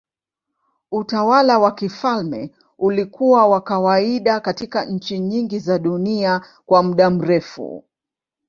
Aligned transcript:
Utawala 0.91 1.59
wa 1.59 1.71
kifalme 1.71 2.51
ulikuwa 2.77 3.47
wa 3.47 3.61
kawaida 3.61 4.39
katika 4.39 4.85
nchi 4.85 5.19
nyingi 5.19 5.59
za 5.59 5.79
dunia 5.79 6.41
kwa 6.65 6.83
muda 6.83 7.09
mrefu. 7.09 7.83